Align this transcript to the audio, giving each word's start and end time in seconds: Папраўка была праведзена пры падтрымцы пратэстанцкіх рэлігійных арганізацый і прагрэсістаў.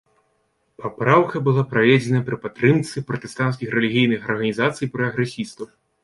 Папраўка 0.83 1.41
была 1.47 1.63
праведзена 1.73 2.21
пры 2.29 2.37
падтрымцы 2.45 3.03
пратэстанцкіх 3.09 3.75
рэлігійных 3.75 4.25
арганізацый 4.31 4.83
і 4.89 4.89
прагрэсістаў. 4.97 5.65